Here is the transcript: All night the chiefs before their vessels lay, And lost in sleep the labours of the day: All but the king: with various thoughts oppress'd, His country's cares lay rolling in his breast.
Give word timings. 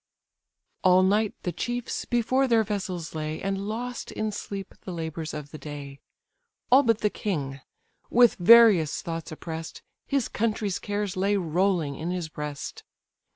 All 0.83 1.03
night 1.03 1.35
the 1.43 1.51
chiefs 1.51 2.05
before 2.05 2.47
their 2.47 2.63
vessels 2.63 3.13
lay, 3.13 3.39
And 3.39 3.67
lost 3.67 4.11
in 4.11 4.31
sleep 4.31 4.73
the 4.81 4.91
labours 4.91 5.31
of 5.31 5.51
the 5.51 5.59
day: 5.59 5.99
All 6.71 6.81
but 6.81 7.01
the 7.01 7.09
king: 7.11 7.61
with 8.09 8.33
various 8.37 9.03
thoughts 9.03 9.31
oppress'd, 9.31 9.83
His 10.07 10.27
country's 10.27 10.79
cares 10.79 11.15
lay 11.15 11.37
rolling 11.37 11.97
in 11.97 12.09
his 12.09 12.29
breast. 12.29 12.81